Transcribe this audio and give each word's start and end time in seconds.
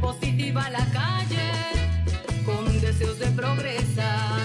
Positiva 0.00 0.64
a 0.64 0.70
la 0.70 0.84
calle 0.90 1.52
con 2.44 2.80
deseos 2.80 3.18
de 3.18 3.26
progresar 3.26 4.40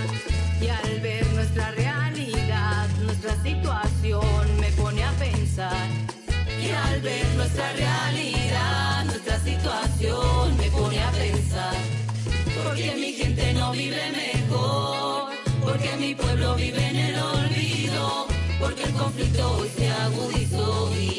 y 0.62 0.67
al 0.67 1.00
ver 1.00 1.25
nuestra 1.33 1.71
realidad, 1.71 2.87
nuestra 3.01 3.42
situación 3.42 4.59
me 4.59 4.67
pone 4.71 5.03
a 5.03 5.11
pensar. 5.11 5.87
Y 6.61 6.69
al 6.69 7.01
ver 7.01 7.25
nuestra 7.35 7.71
realidad, 7.73 9.05
nuestra 9.05 9.39
situación 9.39 10.57
me 10.57 10.70
pone 10.70 11.02
a 11.02 11.12
pensar. 11.12 11.75
Porque 12.64 12.95
mi 12.95 13.14
gente 13.14 13.54
no 13.54 13.71
vive 13.71 14.11
mejor, 14.11 15.32
porque 15.64 15.98
mi 15.98 16.14
pueblo 16.14 16.55
vive 16.55 16.88
en 16.88 16.95
el 16.98 17.20
olvido, 17.20 18.27
porque 18.59 18.84
el 18.84 18.93
conflicto 18.93 19.57
hoy 19.57 19.70
se 19.75 19.89
agudizó 19.89 20.93
y 20.95 21.16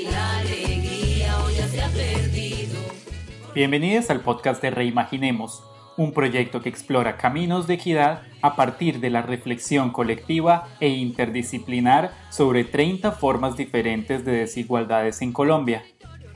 Bienvenidos 3.59 4.09
al 4.11 4.21
podcast 4.21 4.63
de 4.63 4.71
Reimaginemos, 4.71 5.65
un 5.97 6.13
proyecto 6.13 6.61
que 6.61 6.69
explora 6.69 7.17
caminos 7.17 7.67
de 7.67 7.75
equidad 7.75 8.23
a 8.41 8.55
partir 8.55 9.01
de 9.01 9.11
la 9.11 9.21
reflexión 9.21 9.91
colectiva 9.91 10.69
e 10.79 10.91
interdisciplinar 10.91 12.13
sobre 12.31 12.63
30 12.63 13.11
formas 13.11 13.57
diferentes 13.57 14.25
de 14.25 14.31
desigualdades 14.31 15.23
en 15.23 15.33
Colombia. 15.33 15.83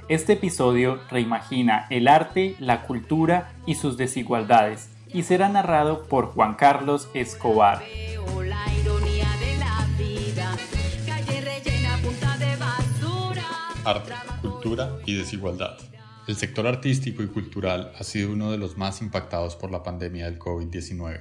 Este 0.08 0.32
episodio 0.32 0.98
reimagina 1.10 1.86
el 1.90 2.08
arte, 2.08 2.56
la 2.58 2.82
cultura 2.82 3.52
y 3.66 3.76
sus 3.76 3.96
desigualdades 3.96 4.90
y 5.14 5.22
será 5.22 5.48
narrado 5.48 6.02
por 6.08 6.26
Juan 6.26 6.56
Carlos 6.56 7.08
Escobar. 7.14 7.84
Veo 7.84 8.42
la 8.42 8.64
ironía 8.82 9.28
de 9.38 9.58
la 9.58 9.86
vida, 9.96 10.56
calle 11.06 11.40
rellena 11.40 11.98
punta 12.02 12.36
de 12.36 12.56
basura. 12.56 13.44
Arte, 13.84 14.12
cultura 14.42 14.96
y 15.06 15.14
desigualdad. 15.14 15.78
El 16.28 16.36
sector 16.36 16.68
artístico 16.68 17.24
y 17.24 17.26
cultural 17.26 17.92
ha 17.98 18.04
sido 18.04 18.30
uno 18.30 18.52
de 18.52 18.56
los 18.56 18.78
más 18.78 19.02
impactados 19.02 19.56
por 19.56 19.72
la 19.72 19.82
pandemia 19.82 20.26
del 20.26 20.38
COVID-19. 20.38 21.20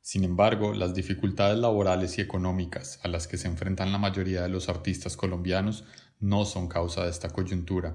Sin 0.00 0.24
embargo, 0.24 0.72
las 0.72 0.94
dificultades 0.94 1.58
laborales 1.58 2.16
y 2.16 2.22
económicas 2.22 2.98
a 3.02 3.08
las 3.08 3.26
que 3.26 3.36
se 3.36 3.46
enfrentan 3.46 3.92
la 3.92 3.98
mayoría 3.98 4.40
de 4.40 4.48
los 4.48 4.70
artistas 4.70 5.18
colombianos 5.18 5.84
no 6.18 6.46
son 6.46 6.66
causa 6.66 7.04
de 7.04 7.10
esta 7.10 7.28
coyuntura, 7.28 7.94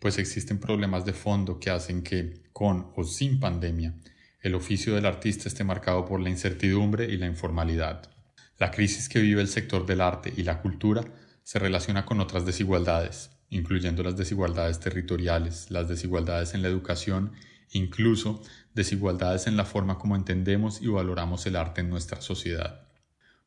pues 0.00 0.18
existen 0.18 0.58
problemas 0.58 1.06
de 1.06 1.14
fondo 1.14 1.58
que 1.58 1.70
hacen 1.70 2.02
que, 2.02 2.42
con 2.52 2.92
o 2.94 3.04
sin 3.04 3.40
pandemia, 3.40 3.94
el 4.42 4.54
oficio 4.54 4.94
del 4.94 5.06
artista 5.06 5.48
esté 5.48 5.64
marcado 5.64 6.04
por 6.04 6.20
la 6.20 6.28
incertidumbre 6.28 7.06
y 7.06 7.16
la 7.16 7.24
informalidad. 7.24 8.10
La 8.58 8.70
crisis 8.70 9.08
que 9.08 9.20
vive 9.20 9.40
el 9.40 9.48
sector 9.48 9.86
del 9.86 10.02
arte 10.02 10.30
y 10.36 10.42
la 10.42 10.60
cultura 10.60 11.02
se 11.42 11.58
relaciona 11.58 12.04
con 12.04 12.20
otras 12.20 12.44
desigualdades, 12.44 13.30
incluyendo 13.50 14.02
las 14.02 14.16
desigualdades 14.16 14.80
territoriales, 14.80 15.70
las 15.70 15.88
desigualdades 15.88 16.54
en 16.54 16.62
la 16.62 16.68
educación, 16.68 17.32
incluso 17.72 18.42
desigualdades 18.74 19.46
en 19.46 19.56
la 19.56 19.64
forma 19.64 19.98
como 19.98 20.16
entendemos 20.16 20.82
y 20.82 20.88
valoramos 20.88 21.46
el 21.46 21.56
arte 21.56 21.80
en 21.80 21.90
nuestra 21.90 22.20
sociedad. 22.20 22.88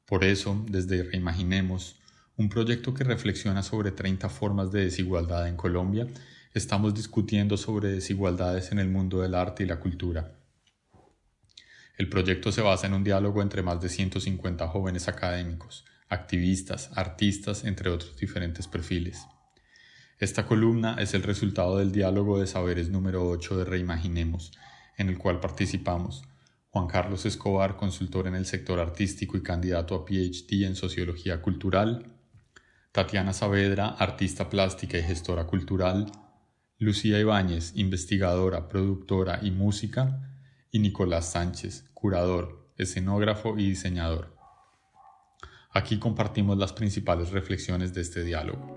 Por 0.06 0.24
eso, 0.24 0.66
desde 0.70 1.04
Reimaginemos, 1.04 1.98
un 2.38 2.50
proyecto 2.50 2.94
que 2.94 3.04
reflexiona 3.04 3.64
sobre 3.64 3.92
30 3.92 4.30
formas 4.30 4.72
de 4.72 4.86
desigualdad 4.86 5.48
en 5.48 5.58
Colombia, 5.58 6.08
estamos 6.54 6.94
discutiendo 6.94 7.58
sobre 7.58 7.90
desigualdades 7.90 8.72
en 8.72 8.80
el 8.80 8.90
mundo 8.90 9.22
del 9.22 9.36
arte 9.36 9.64
y 9.64 9.66
la 9.66 9.80
cultura. 9.80 10.34
El 11.98 12.10
proyecto 12.10 12.52
se 12.52 12.62
basa 12.62 12.86
en 12.86 12.94
un 12.94 13.04
diálogo 13.04 13.42
entre 13.42 13.64
más 13.64 13.82
de 13.82 13.90
150 13.90 14.68
jóvenes 14.68 15.08
académicos, 15.08 15.84
activistas, 16.10 16.92
artistas, 16.96 17.64
entre 17.64 17.90
otros 17.90 18.16
diferentes 18.18 18.68
perfiles. 18.68 19.26
Esta 20.20 20.48
columna 20.48 20.96
es 21.00 21.14
el 21.14 21.22
resultado 21.22 21.78
del 21.78 21.92
diálogo 21.92 22.40
de 22.40 22.48
saberes 22.48 22.90
número 22.90 23.30
8 23.30 23.56
de 23.58 23.66
Reimaginemos, 23.66 24.52
en 24.98 25.10
el 25.10 25.20
cual 25.20 25.40
participamos 25.40 26.24
Juan 26.72 26.88
Carlos 26.88 27.28
Escobar, 27.28 27.78
consultor 27.78 28.26
en 28.26 28.34
el 28.34 28.48
sector 28.48 28.80
artístico 28.80 29.38
y 29.38 29.44
candidato 29.44 29.94
a 29.94 30.06
PhD 30.06 30.66
en 30.66 30.76
Sociología 30.76 31.40
Cultural, 31.44 32.16
Tatiana 32.92 33.32
Saavedra, 33.32 33.90
artista 33.90 34.50
plástica 34.50 34.98
y 34.98 35.04
gestora 35.04 35.46
cultural, 35.46 36.12
Lucía 36.80 37.20
Ibáñez, 37.20 37.74
investigadora, 37.76 38.68
productora 38.68 39.40
y 39.44 39.52
música, 39.52 40.34
y 40.72 40.80
Nicolás 40.80 41.32
Sánchez, 41.32 41.92
curador, 41.94 42.72
escenógrafo 42.76 43.60
y 43.60 43.70
diseñador. 43.70 44.36
Aquí 45.70 46.00
compartimos 46.00 46.58
las 46.58 46.74
principales 46.74 47.30
reflexiones 47.30 47.94
de 47.94 48.02
este 48.02 48.24
diálogo. 48.24 48.77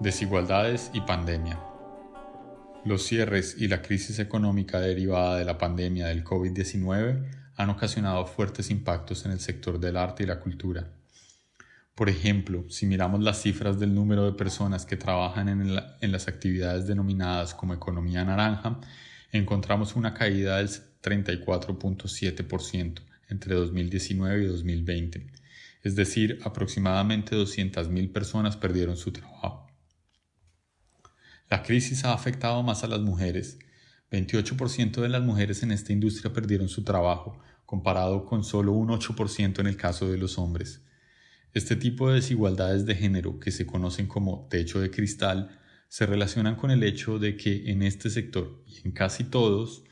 Desigualdades 0.00 0.90
y 0.92 1.00
pandemia. 1.02 1.60
Los 2.84 3.04
cierres 3.06 3.56
y 3.58 3.68
la 3.68 3.80
crisis 3.80 4.18
económica 4.18 4.80
derivada 4.80 5.38
de 5.38 5.44
la 5.44 5.56
pandemia 5.56 6.08
del 6.08 6.24
COVID-19 6.24 7.24
han 7.56 7.70
ocasionado 7.70 8.26
fuertes 8.26 8.70
impactos 8.70 9.24
en 9.24 9.30
el 9.32 9.40
sector 9.40 9.78
del 9.78 9.96
arte 9.96 10.24
y 10.24 10.26
la 10.26 10.40
cultura. 10.40 10.90
Por 11.94 12.08
ejemplo, 12.08 12.64
si 12.68 12.86
miramos 12.86 13.22
las 13.22 13.40
cifras 13.40 13.78
del 13.78 13.94
número 13.94 14.24
de 14.26 14.32
personas 14.32 14.84
que 14.84 14.96
trabajan 14.96 15.48
en, 15.48 15.76
la- 15.76 15.96
en 16.00 16.10
las 16.12 16.26
actividades 16.28 16.86
denominadas 16.86 17.54
como 17.54 17.72
economía 17.72 18.24
naranja, 18.24 18.80
encontramos 19.32 19.94
una 19.96 20.12
caída 20.12 20.56
del 20.58 20.68
34.7% 21.02 23.00
entre 23.30 23.54
2019 23.54 24.42
y 24.42 24.46
2020, 24.46 25.26
es 25.82 25.96
decir, 25.96 26.40
aproximadamente 26.44 27.36
200.000 27.36 28.12
personas 28.12 28.56
perdieron 28.56 28.96
su 28.96 29.12
trabajo. 29.12 29.63
La 31.50 31.62
crisis 31.62 32.04
ha 32.04 32.14
afectado 32.14 32.62
más 32.62 32.84
a 32.84 32.86
las 32.86 33.00
mujeres. 33.00 33.58
28% 34.10 35.02
de 35.02 35.08
las 35.08 35.22
mujeres 35.22 35.62
en 35.62 35.72
esta 35.72 35.92
industria 35.92 36.32
perdieron 36.32 36.68
su 36.68 36.84
trabajo, 36.84 37.38
comparado 37.66 38.24
con 38.24 38.44
solo 38.44 38.72
un 38.72 38.88
8% 38.88 39.58
en 39.58 39.66
el 39.66 39.76
caso 39.76 40.10
de 40.10 40.16
los 40.16 40.38
hombres. 40.38 40.82
Este 41.52 41.76
tipo 41.76 42.08
de 42.08 42.16
desigualdades 42.16 42.86
de 42.86 42.94
género, 42.94 43.38
que 43.38 43.50
se 43.50 43.66
conocen 43.66 44.06
como 44.06 44.48
techo 44.50 44.80
de 44.80 44.90
cristal, 44.90 45.60
se 45.88 46.06
relacionan 46.06 46.56
con 46.56 46.70
el 46.70 46.82
hecho 46.82 47.18
de 47.18 47.36
que 47.36 47.70
en 47.70 47.82
este 47.82 48.10
sector, 48.10 48.64
y 48.66 48.86
en 48.86 48.92
casi 48.92 49.24
todos, 49.24 49.84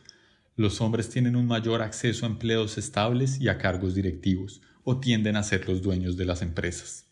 los 0.56 0.80
hombres 0.80 1.10
tienen 1.10 1.36
un 1.36 1.46
mayor 1.46 1.82
acceso 1.82 2.26
a 2.26 2.30
empleos 2.30 2.78
estables 2.78 3.40
y 3.40 3.48
a 3.48 3.58
cargos 3.58 3.94
directivos, 3.94 4.62
o 4.84 5.00
tienden 5.00 5.36
a 5.36 5.42
ser 5.42 5.68
los 5.68 5.82
dueños 5.82 6.16
de 6.16 6.24
las 6.24 6.42
empresas. 6.42 7.11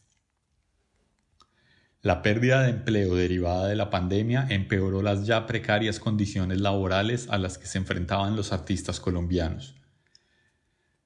La 2.02 2.22
pérdida 2.22 2.62
de 2.62 2.70
empleo 2.70 3.14
derivada 3.14 3.68
de 3.68 3.76
la 3.76 3.90
pandemia 3.90 4.46
empeoró 4.48 5.02
las 5.02 5.26
ya 5.26 5.46
precarias 5.46 6.00
condiciones 6.00 6.58
laborales 6.58 7.28
a 7.28 7.36
las 7.36 7.58
que 7.58 7.66
se 7.66 7.76
enfrentaban 7.76 8.36
los 8.36 8.52
artistas 8.52 9.00
colombianos. 9.00 9.74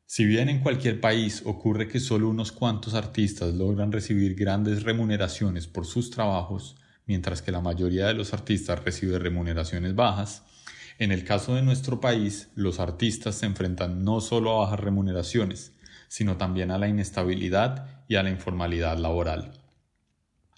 Si 0.06 0.25
bien 0.25 0.49
en 0.49 0.60
cualquier 0.60 1.00
país 1.00 1.43
ocurre 1.44 1.88
que 1.88 1.99
solo 1.99 2.28
unos 2.28 2.53
cuantos 2.53 2.94
artistas 2.94 3.53
logran 3.55 3.91
recibir 3.91 4.37
grandes 4.37 4.84
remuneraciones 4.84 5.66
por 5.66 5.84
sus 5.84 6.10
trabajos, 6.10 6.77
mientras 7.06 7.43
que 7.43 7.50
la 7.50 7.61
mayoría 7.61 8.06
de 8.06 8.15
los 8.15 8.32
artistas 8.32 8.84
recibe 8.84 9.19
remuneraciones 9.19 9.97
bajas, 9.97 10.44
en 11.00 11.11
el 11.11 11.25
caso 11.25 11.56
de 11.56 11.62
nuestro 11.62 12.00
país, 12.00 12.50
los 12.55 12.78
artistas 12.78 13.34
se 13.34 13.47
enfrentan 13.47 14.05
no 14.05 14.21
solo 14.21 14.53
a 14.53 14.66
bajas 14.66 14.78
remuneraciones, 14.78 15.72
sino 16.06 16.37
también 16.37 16.71
a 16.71 16.78
la 16.78 16.87
inestabilidad 16.87 18.05
y 18.06 18.15
a 18.15 18.22
la 18.22 18.31
informalidad 18.31 18.97
laboral. 18.97 19.64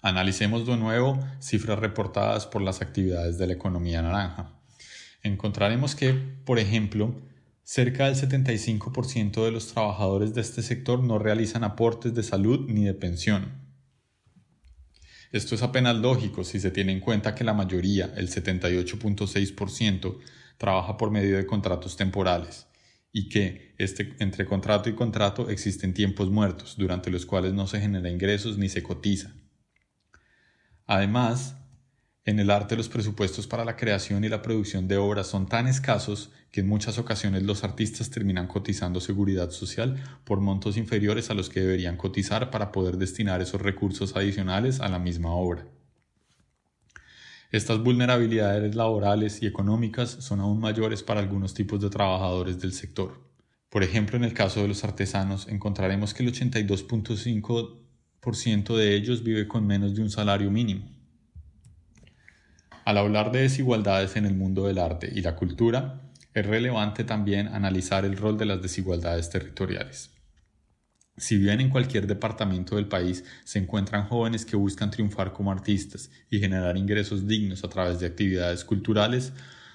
Analicemos 0.01 0.65
de 0.67 0.77
nuevo 0.77 1.19
cifras 1.39 1.79
reportadas 1.79 2.45
por 2.45 2.61
las 2.61 2.81
actividades 2.81 3.37
de 3.37 3.47
la 3.47 3.53
economía 3.53 4.01
naranja. 4.01 4.53
Encontraremos 5.23 5.95
que, 5.95 6.13
por 6.13 6.59
ejemplo, 6.59 7.15
cerca 7.63 8.05
del 8.05 8.15
75% 8.15 9.43
de 9.43 9.51
los 9.51 9.73
trabajadores 9.73 10.33
de 10.33 10.41
este 10.41 10.61
sector 10.61 11.03
no 11.03 11.17
realizan 11.17 11.63
aportes 11.63 12.13
de 12.13 12.23
salud 12.23 12.69
ni 12.69 12.85
de 12.85 12.93
pensión. 12.93 13.67
Esto 15.31 15.55
es 15.55 15.63
apenas 15.63 15.95
lógico 15.97 16.43
si 16.43 16.59
se 16.59 16.71
tiene 16.71 16.93
en 16.93 16.99
cuenta 16.99 17.35
que 17.35 17.43
la 17.43 17.53
mayoría, 17.53 18.13
el 18.15 18.29
78.6%, 18.29 20.19
trabaja 20.57 20.95
por 20.95 21.11
medio 21.11 21.37
de 21.37 21.45
contratos 21.45 21.97
temporales 21.97 22.67
y 23.11 23.29
que 23.29 23.73
este, 23.77 24.15
entre 24.19 24.45
contrato 24.45 24.89
y 24.89 24.93
contrato 24.93 25.49
existen 25.49 25.93
tiempos 25.93 26.29
muertos 26.29 26.75
durante 26.77 27.09
los 27.09 27.25
cuales 27.25 27.53
no 27.53 27.67
se 27.67 27.81
genera 27.81 28.09
ingresos 28.09 28.57
ni 28.57 28.69
se 28.69 28.83
cotiza. 28.83 29.33
Además, 30.87 31.57
en 32.23 32.39
el 32.39 32.49
arte 32.49 32.75
los 32.75 32.89
presupuestos 32.89 33.45
para 33.45 33.65
la 33.65 33.75
creación 33.75 34.23
y 34.23 34.29
la 34.29 34.41
producción 34.41 34.87
de 34.87 34.97
obras 34.97 35.27
son 35.27 35.47
tan 35.47 35.67
escasos 35.67 36.31
que 36.51 36.61
en 36.61 36.67
muchas 36.67 36.97
ocasiones 36.97 37.43
los 37.43 37.65
artistas 37.65 38.09
terminan 38.09 38.47
cotizando 38.47 39.01
seguridad 39.01 39.51
social 39.51 40.01
por 40.23 40.39
montos 40.39 40.77
inferiores 40.77 41.29
a 41.29 41.33
los 41.33 41.49
que 41.49 41.59
deberían 41.59 41.97
cotizar 41.97 42.49
para 42.51 42.71
poder 42.71 42.97
destinar 42.97 43.41
esos 43.41 43.61
recursos 43.61 44.15
adicionales 44.15 44.79
a 44.79 44.87
la 44.87 44.97
misma 44.97 45.31
obra. 45.31 45.67
Estas 47.51 47.81
vulnerabilidades 47.81 48.75
laborales 48.75 49.41
y 49.41 49.45
económicas 49.45 50.09
son 50.09 50.39
aún 50.41 50.59
mayores 50.59 51.03
para 51.03 51.19
algunos 51.19 51.53
tipos 51.53 51.81
de 51.81 51.89
trabajadores 51.89 52.59
del 52.59 52.73
sector. 52.73 53.25
Por 53.69 53.83
ejemplo, 53.83 54.17
en 54.17 54.25
el 54.25 54.33
caso 54.33 54.61
de 54.61 54.67
los 54.67 54.83
artesanos, 54.83 55.47
encontraremos 55.47 56.13
que 56.13 56.23
el 56.23 56.33
82.5% 56.33 57.86
de 58.27 58.93
ellos 58.93 59.23
vive 59.23 59.47
con 59.47 59.65
menos 59.65 59.95
de 59.95 60.01
un 60.01 60.09
salario 60.09 60.51
mínimo. 60.51 60.85
Al 62.83 62.97
hablar 62.97 63.31
de 63.31 63.41
desigualdades 63.41 64.17
en 64.17 64.25
el 64.25 64.35
mundo 64.35 64.67
del 64.67 64.79
arte 64.79 65.09
y 65.13 65.21
la 65.21 65.35
cultura, 65.35 66.01
es 66.33 66.45
relevante 66.45 67.05
también 67.05 67.47
analizar 67.47 68.03
el 68.03 68.17
rol 68.17 68.37
de 68.37 68.45
las 68.45 68.61
desigualdades 68.61 69.29
territoriales. 69.29 70.11
Si 71.15 71.37
bien 71.37 71.61
en 71.61 71.69
cualquier 71.69 72.05
departamento 72.05 72.75
del 72.75 72.89
país 72.89 73.23
se 73.45 73.59
encuentran 73.59 74.07
jóvenes 74.07 74.45
que 74.45 74.57
buscan 74.57 74.91
triunfar 74.91 75.31
como 75.31 75.49
artistas 75.49 76.11
y 76.29 76.39
generar 76.39 76.75
ingresos 76.75 77.27
dignos 77.27 77.63
a 77.63 77.69
través 77.69 78.01
de 78.01 78.07
actividades 78.07 78.65
culturales, 78.65 79.31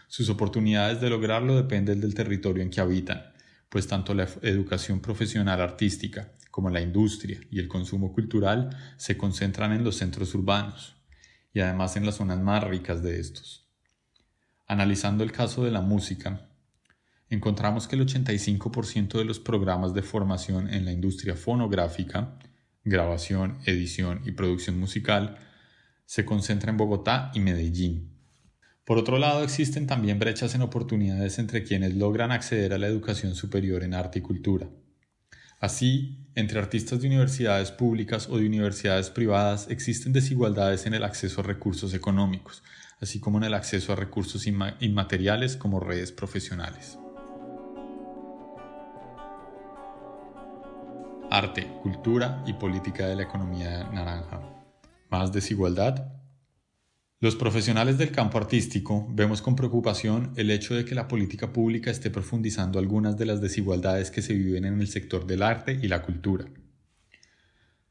sus 0.08 0.28
oportunidades 0.28 1.00
de 1.00 1.08
lograrlo 1.08 1.56
dependen 1.56 2.02
del 2.02 2.14
territorio 2.14 2.62
en 2.62 2.68
que 2.68 2.82
habitan, 2.82 3.22
pues 3.70 3.86
tanto 3.86 4.12
la 4.12 4.28
educación 4.42 5.00
profesional 5.00 5.62
artística 5.62 6.30
como 6.52 6.70
la 6.70 6.82
industria 6.82 7.40
y 7.50 7.58
el 7.58 7.66
consumo 7.66 8.12
cultural 8.12 8.76
se 8.98 9.16
concentran 9.16 9.72
en 9.72 9.82
los 9.82 9.96
centros 9.96 10.34
urbanos 10.34 10.94
y 11.54 11.60
además 11.60 11.96
en 11.96 12.04
las 12.04 12.16
zonas 12.16 12.38
más 12.38 12.62
ricas 12.62 13.02
de 13.02 13.18
estos. 13.18 13.66
Analizando 14.66 15.24
el 15.24 15.32
caso 15.32 15.64
de 15.64 15.70
la 15.70 15.80
música, 15.80 16.50
encontramos 17.30 17.88
que 17.88 17.96
el 17.96 18.06
85% 18.06 19.18
de 19.18 19.24
los 19.24 19.40
programas 19.40 19.94
de 19.94 20.02
formación 20.02 20.68
en 20.68 20.84
la 20.84 20.92
industria 20.92 21.36
fonográfica, 21.36 22.38
grabación, 22.84 23.58
edición 23.64 24.20
y 24.26 24.32
producción 24.32 24.78
musical, 24.78 25.38
se 26.04 26.26
concentra 26.26 26.70
en 26.70 26.76
Bogotá 26.76 27.30
y 27.32 27.40
Medellín. 27.40 28.12
Por 28.84 28.98
otro 28.98 29.18
lado, 29.18 29.42
existen 29.42 29.86
también 29.86 30.18
brechas 30.18 30.54
en 30.54 30.60
oportunidades 30.60 31.38
entre 31.38 31.64
quienes 31.64 31.94
logran 31.94 32.30
acceder 32.30 32.74
a 32.74 32.78
la 32.78 32.88
educación 32.88 33.34
superior 33.34 33.82
en 33.84 33.94
arte 33.94 34.18
y 34.18 34.22
cultura. 34.22 34.68
Así, 35.62 36.18
entre 36.34 36.58
artistas 36.58 37.00
de 37.00 37.06
universidades 37.06 37.70
públicas 37.70 38.28
o 38.28 38.36
de 38.36 38.44
universidades 38.44 39.08
privadas 39.08 39.68
existen 39.70 40.12
desigualdades 40.12 40.84
en 40.84 40.92
el 40.92 41.04
acceso 41.04 41.40
a 41.40 41.44
recursos 41.44 41.94
económicos, 41.94 42.62
así 43.00 43.18
como 43.20 43.38
en 43.38 43.44
el 43.44 43.54
acceso 43.54 43.94
a 43.94 43.96
recursos 43.96 44.46
inmateriales 44.46 45.56
como 45.56 45.80
redes 45.80 46.12
profesionales. 46.12 46.98
arte, 51.32 51.66
cultura 51.82 52.42
y 52.46 52.52
política 52.52 53.06
de 53.06 53.16
la 53.16 53.22
economía 53.22 53.84
naranja. 53.84 54.42
Más 55.08 55.32
desigualdad. 55.32 56.21
Los 57.22 57.36
profesionales 57.36 57.98
del 57.98 58.10
campo 58.10 58.36
artístico 58.36 59.06
vemos 59.08 59.42
con 59.42 59.54
preocupación 59.54 60.32
el 60.34 60.50
hecho 60.50 60.74
de 60.74 60.84
que 60.84 60.96
la 60.96 61.06
política 61.06 61.52
pública 61.52 61.88
esté 61.88 62.10
profundizando 62.10 62.80
algunas 62.80 63.16
de 63.16 63.26
las 63.26 63.40
desigualdades 63.40 64.10
que 64.10 64.22
se 64.22 64.34
viven 64.34 64.64
en 64.64 64.80
el 64.80 64.88
sector 64.88 65.24
del 65.24 65.44
arte 65.44 65.78
y 65.80 65.86
la 65.86 66.02
cultura. 66.02 66.46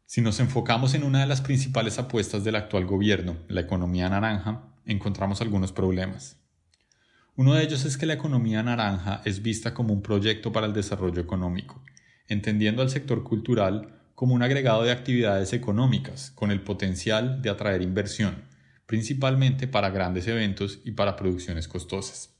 Si 0.06 0.20
nos 0.20 0.42
enfocamos 0.42 0.96
en 0.96 1.06
una 1.06 1.22
de 1.22 1.28
las 1.28 1.40
principales 1.40 1.98
apuestas 1.98 2.44
del 2.44 2.58
actual 2.58 2.86
gobierno, 2.86 3.38
la 3.48 3.62
economía 3.62 4.10
naranja, 4.10 4.66
encontramos 4.86 5.40
algunos 5.40 5.72
problemas. 5.72 6.36
Uno 7.38 7.54
de 7.54 7.64
ellos 7.64 7.86
es 7.86 7.98
que 7.98 8.08
la 8.08 8.16
economía 8.16 8.62
naranja 8.64 9.22
es 9.24 9.42
vista 9.42 9.74
como 9.74 9.94
un 9.94 10.02
proyecto 10.02 10.52
para 10.52 10.68
el 10.68 10.74
desarrollo 10.74 11.22
económico, 11.22 11.82
entendiendo 12.28 12.82
al 12.82 12.90
sector 12.90 13.24
cultural 13.24 13.98
como 14.14 14.36
un 14.36 14.44
agregado 14.44 14.84
de 14.84 14.92
actividades 14.92 15.54
económicas 15.54 16.32
con 16.32 16.52
el 16.52 16.60
potencial 16.60 17.42
de 17.42 17.50
atraer 17.50 17.82
inversión, 17.82 18.51
principalmente 18.92 19.70
para 19.70 19.90
grandes 19.90 20.28
eventos 20.28 20.80
y 20.84 20.92
para 20.92 21.16
producciones 21.16 21.66
costosas. 21.70 22.36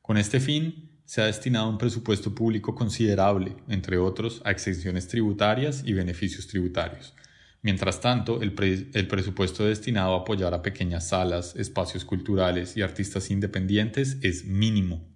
Con 0.00 0.16
este 0.16 0.40
fin, 0.40 1.02
se 1.04 1.20
ha 1.20 1.26
destinado 1.26 1.68
un 1.68 1.76
presupuesto 1.76 2.34
público 2.34 2.74
considerable, 2.74 3.58
entre 3.68 3.98
otros, 3.98 4.40
a 4.42 4.52
exenciones 4.52 5.06
tributarias 5.06 5.82
y 5.84 5.92
beneficios 5.92 6.46
tributarios. 6.46 7.14
Mientras 7.60 8.00
tanto, 8.00 8.40
el, 8.40 8.54
el, 8.94 9.06
presupuesto 9.06 9.66
destinado 9.66 10.14
a 10.14 10.20
apoyar 10.20 10.54
a 10.54 10.62
pequeñas 10.62 11.08
salas, 11.08 11.56
espacios 11.56 12.06
culturales 12.06 12.74
y 12.78 12.80
artistas 12.80 13.30
independientes 13.30 14.16
es 14.22 14.46
mínimo. 14.46 15.06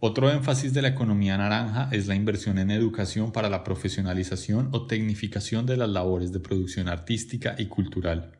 Otro 0.00 0.30
énfasis 0.30 0.72
de 0.72 0.82
la 0.82 0.88
economía 0.88 1.36
naranja 1.36 1.88
es 1.90 2.06
la 2.06 2.14
inversión 2.14 2.58
en 2.58 2.70
educación 2.70 3.32
para 3.32 3.50
la 3.50 3.64
profesionalización 3.64 4.68
o 4.70 4.86
tecnificación 4.86 5.66
de 5.66 5.76
las 5.76 5.88
labores 5.88 6.30
de 6.30 6.38
producción 6.38 6.86
artística 6.88 7.56
y 7.58 7.66
cultural. 7.66 8.38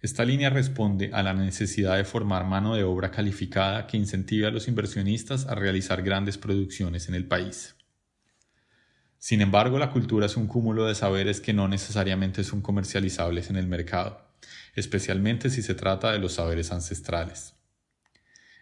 Esta 0.00 0.24
línea 0.24 0.50
responde 0.50 1.10
a 1.12 1.24
la 1.24 1.34
necesidad 1.34 1.96
de 1.96 2.04
formar 2.04 2.44
mano 2.44 2.76
de 2.76 2.84
obra 2.84 3.10
calificada 3.10 3.88
que 3.88 3.96
incentive 3.96 4.46
a 4.46 4.52
los 4.52 4.68
inversionistas 4.68 5.46
a 5.46 5.56
realizar 5.56 6.02
grandes 6.02 6.38
producciones 6.38 7.08
en 7.08 7.16
el 7.16 7.26
país. 7.26 7.74
Sin 9.18 9.40
embargo, 9.40 9.80
la 9.80 9.90
cultura 9.90 10.26
es 10.26 10.36
un 10.36 10.46
cúmulo 10.46 10.86
de 10.86 10.94
saberes 10.94 11.40
que 11.40 11.52
no 11.52 11.66
necesariamente 11.66 12.44
son 12.44 12.60
comercializables 12.60 13.50
en 13.50 13.56
el 13.56 13.66
mercado, 13.66 14.20
especialmente 14.76 15.50
si 15.50 15.62
se 15.62 15.74
trata 15.74 16.12
de 16.12 16.20
los 16.20 16.34
saberes 16.34 16.70
ancestrales. 16.70 17.54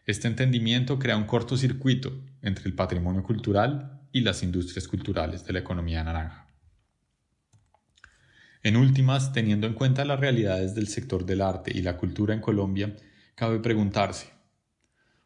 Este 0.05 0.27
entendimiento 0.27 0.99
crea 0.99 1.17
un 1.17 1.27
cortocircuito 1.27 2.13
entre 2.43 2.65
el 2.67 2.75
patrimonio 2.75 3.23
cultural 3.23 4.01
y 4.11 4.23
las 4.23 4.43
industrias 4.43 4.89
culturales 4.89 5.45
de 5.45 5.53
la 5.53 5.61
economía 5.61 6.03
naranja. 6.03 6.49
En 8.65 8.77
últimas, 8.77 9.33
teniendo 9.33 9.69
en 9.69 9.75
cuenta 9.75 10.05
las 10.05 10.19
realidades 10.19 10.75
del 10.75 10.89
sector 10.89 11.25
del 11.25 11.41
arte 11.41 11.71
y 11.73 11.83
la 11.83 11.97
cultura 11.97 12.35
en 12.35 12.41
Colombia, 12.41 12.97
cabe 13.37 13.61
preguntarse, 13.61 14.27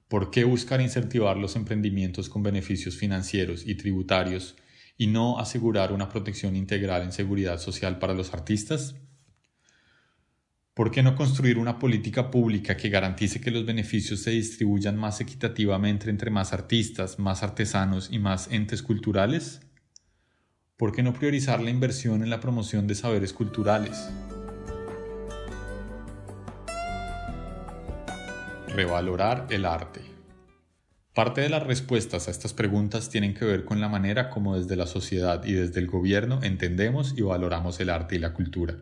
¿por 0.09 0.31
qué 0.31 0.45
buscar 0.45 0.83
incentivar 0.83 1.39
los 1.39 1.57
emprendimientos 1.57 2.29
con 2.29 2.43
beneficios 2.43 2.97
financieros 2.97 3.67
y 3.67 3.77
tributarios 3.77 4.57
y 4.99 5.07
no 5.07 5.39
asegurar 5.39 5.93
una 5.93 6.11
protección 6.11 6.55
integral 6.55 7.03
en 7.03 7.13
seguridad 7.13 7.59
social 7.59 7.99
para 7.99 8.15
los 8.15 8.35
artistas? 8.35 8.95
¿Por 10.77 10.91
qué 10.91 11.03
no 11.03 11.17
construir 11.17 11.57
una 11.57 11.79
política 11.79 12.31
pública 12.31 12.77
que 12.77 12.91
garantice 12.91 13.41
que 13.41 13.51
los 13.51 13.65
beneficios 13.65 14.21
se 14.21 14.33
distribuyan 14.33 14.95
más 14.99 15.23
equitativamente 15.23 16.11
entre 16.11 16.31
más 16.31 16.53
artistas, 16.53 17.19
más 17.19 17.43
artesanos 17.43 18.11
y 18.13 18.19
más 18.19 18.53
entes 18.53 18.83
culturales? 18.83 19.63
¿Por 20.77 20.93
qué 20.93 21.03
no 21.03 21.15
priorizar 21.15 21.63
la 21.63 21.71
inversión 21.71 22.23
en 22.23 22.29
la 22.29 22.41
promoción 22.41 22.87
de 22.87 22.95
saberes 22.95 23.33
culturales? 23.33 24.11
Revalorar 28.69 29.47
el 29.49 29.65
arte. 29.65 30.03
Parte 31.15 31.41
de 31.41 31.49
las 31.49 31.63
respuestas 31.63 32.29
a 32.29 32.31
estas 32.31 32.53
preguntas 32.53 33.09
tienen 33.09 33.33
que 33.33 33.47
ver 33.47 33.65
con 33.65 33.81
la 33.81 33.89
manera 33.89 34.29
como 34.29 34.59
desde 34.59 34.77
la 34.77 34.87
sociedad 34.87 35.43
y 35.43 35.55
desde 35.55 35.81
el 35.81 35.87
gobierno 35.87 36.41
entendemos 36.43 37.15
y 37.17 37.23
valoramos 37.23 37.81
el 37.81 37.89
arte 37.89 38.17
y 38.17 38.19
la 38.19 38.35
cultura. 38.35 38.77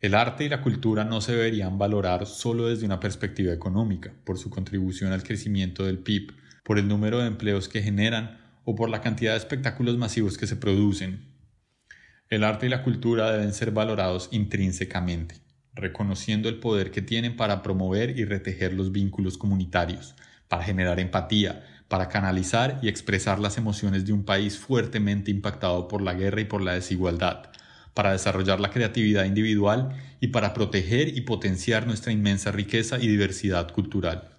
El 0.00 0.14
arte 0.14 0.44
y 0.44 0.48
la 0.48 0.62
cultura 0.62 1.04
no 1.04 1.20
se 1.20 1.32
deberían 1.32 1.76
valorar 1.76 2.26
solo 2.26 2.68
desde 2.68 2.86
una 2.86 3.00
perspectiva 3.00 3.52
económica, 3.52 4.12
por 4.24 4.38
su 4.38 4.48
contribución 4.48 5.12
al 5.12 5.24
crecimiento 5.24 5.84
del 5.84 5.98
PIB, 5.98 6.34
por 6.62 6.78
el 6.78 6.86
número 6.86 7.18
de 7.18 7.26
empleos 7.26 7.68
que 7.68 7.82
generan 7.82 8.38
o 8.64 8.76
por 8.76 8.90
la 8.90 9.00
cantidad 9.00 9.32
de 9.32 9.38
espectáculos 9.38 9.96
masivos 9.98 10.38
que 10.38 10.46
se 10.46 10.54
producen. 10.54 11.26
El 12.30 12.44
arte 12.44 12.66
y 12.66 12.68
la 12.68 12.84
cultura 12.84 13.32
deben 13.32 13.52
ser 13.52 13.72
valorados 13.72 14.28
intrínsecamente, 14.30 15.34
reconociendo 15.74 16.48
el 16.48 16.60
poder 16.60 16.92
que 16.92 17.02
tienen 17.02 17.34
para 17.34 17.64
promover 17.64 18.16
y 18.16 18.24
retejer 18.24 18.74
los 18.74 18.92
vínculos 18.92 19.36
comunitarios, 19.36 20.14
para 20.46 20.62
generar 20.62 21.00
empatía, 21.00 21.64
para 21.88 22.08
canalizar 22.08 22.78
y 22.82 22.88
expresar 22.88 23.40
las 23.40 23.58
emociones 23.58 24.06
de 24.06 24.12
un 24.12 24.24
país 24.24 24.58
fuertemente 24.58 25.32
impactado 25.32 25.88
por 25.88 26.02
la 26.02 26.14
guerra 26.14 26.40
y 26.40 26.44
por 26.44 26.60
la 26.60 26.74
desigualdad, 26.74 27.50
para 27.98 28.12
desarrollar 28.12 28.60
la 28.60 28.70
creatividad 28.70 29.24
individual 29.24 29.88
y 30.20 30.28
para 30.28 30.54
proteger 30.54 31.18
y 31.18 31.22
potenciar 31.22 31.84
nuestra 31.84 32.12
inmensa 32.12 32.52
riqueza 32.52 32.96
y 32.96 33.08
diversidad 33.08 33.72
cultural. 33.72 34.36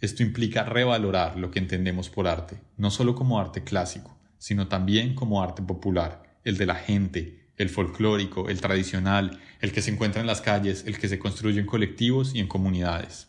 Esto 0.00 0.22
implica 0.22 0.64
revalorar 0.64 1.36
lo 1.36 1.50
que 1.50 1.58
entendemos 1.58 2.08
por 2.08 2.26
arte, 2.26 2.62
no 2.78 2.90
solo 2.90 3.14
como 3.14 3.38
arte 3.38 3.64
clásico, 3.64 4.18
sino 4.38 4.66
también 4.66 5.14
como 5.14 5.42
arte 5.42 5.60
popular, 5.60 6.38
el 6.42 6.56
de 6.56 6.64
la 6.64 6.76
gente, 6.76 7.50
el 7.58 7.68
folclórico, 7.68 8.48
el 8.48 8.62
tradicional, 8.62 9.40
el 9.60 9.70
que 9.70 9.82
se 9.82 9.90
encuentra 9.90 10.22
en 10.22 10.26
las 10.26 10.40
calles, 10.40 10.84
el 10.86 10.98
que 10.98 11.08
se 11.08 11.18
construye 11.18 11.60
en 11.60 11.66
colectivos 11.66 12.34
y 12.34 12.38
en 12.38 12.48
comunidades. 12.48 13.28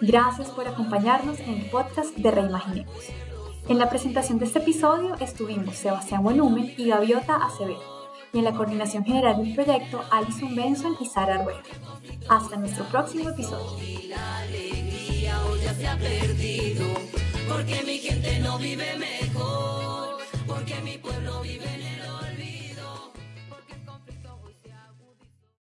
Gracias 0.00 0.48
por 0.50 0.68
acompañarnos 0.68 1.40
en 1.40 1.54
el 1.54 1.68
podcast 1.70 2.16
de 2.16 2.30
Reimaginemos. 2.30 3.29
En 3.70 3.78
la 3.78 3.88
presentación 3.88 4.40
de 4.40 4.46
este 4.46 4.58
episodio 4.58 5.14
estuvimos 5.20 5.76
Sebastián 5.76 6.24
Volumen 6.24 6.74
y 6.76 6.88
Gaviota 6.88 7.36
Acevedo, 7.36 8.10
y 8.32 8.38
en 8.38 8.44
la 8.44 8.52
coordinación 8.52 9.04
general 9.04 9.36
del 9.36 9.54
proyecto 9.54 10.02
Alison 10.10 10.56
Benson 10.56 10.96
y 11.00 11.06
Sara 11.06 11.36
Arguello. 11.36 11.62
Hasta 12.28 12.56
nuestro 12.56 12.84
próximo 12.86 13.30
episodio. 13.30 13.78